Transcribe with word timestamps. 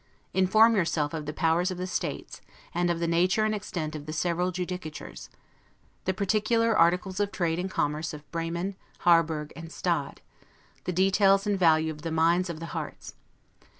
Inform 0.33 0.75
yourself 0.75 1.13
of 1.13 1.27
the 1.27 1.31
powers 1.31 1.69
of 1.69 1.77
the 1.77 1.85
States, 1.85 2.41
and 2.73 2.89
of 2.89 2.99
the 2.99 3.07
nature 3.07 3.45
and 3.45 3.53
extent 3.53 3.95
of 3.95 4.07
the 4.07 4.13
several 4.13 4.51
judicatures; 4.51 5.29
the 6.05 6.13
particular 6.15 6.75
articles 6.75 7.19
of 7.19 7.31
trade 7.31 7.59
and 7.59 7.69
commerce 7.69 8.11
of 8.11 8.25
Bremen, 8.31 8.75
Harburg, 9.01 9.53
and 9.55 9.71
Stade; 9.71 10.21
the 10.85 10.91
details 10.91 11.45
and 11.45 11.59
value 11.59 11.91
of 11.91 12.01
the 12.01 12.09
mines 12.11 12.49
of 12.49 12.59
the 12.59 12.71
Hartz. 12.73 13.13